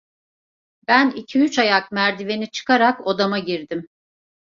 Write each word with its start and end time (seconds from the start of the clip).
Ben 0.87 1.09
iki 1.09 1.39
üç 1.39 1.59
ayak 1.59 1.91
merdiveni 1.91 2.51
çıkarak 2.51 3.07
odama 3.07 3.39
girdim. 3.39 3.87